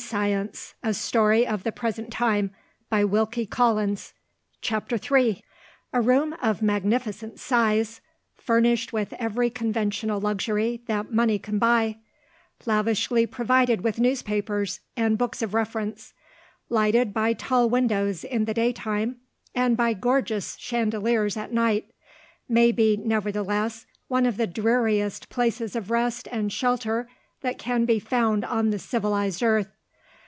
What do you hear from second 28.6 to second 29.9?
the civilised earth.